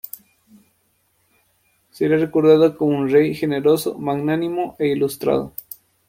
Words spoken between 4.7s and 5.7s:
e ilustrado.